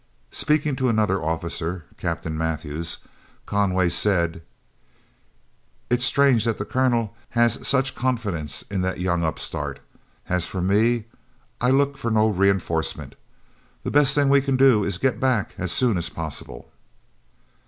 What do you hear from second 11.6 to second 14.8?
I look for no reinforcements. The best thing we can